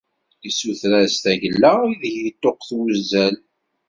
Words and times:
Yessuter-as 0.43 1.15
tagella 1.23 1.73
ideg 1.93 2.13
yeṭṭuqqet 2.25 2.69
wuzzal. 2.77 3.35